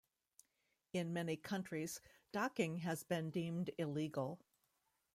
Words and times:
In 0.93 1.13
many 1.13 1.37
countries, 1.37 2.01
docking 2.31 2.77
has 2.77 3.03
been 3.03 3.29
deemed 3.29 3.69
illegal. 3.77 4.39